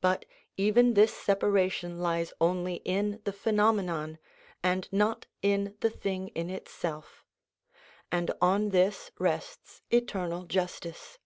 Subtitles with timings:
[0.00, 0.24] But
[0.56, 4.18] even this separation lies only in the phenomenon,
[4.64, 7.24] and not in the thing in itself;
[8.10, 11.18] and on this rests eternal justice.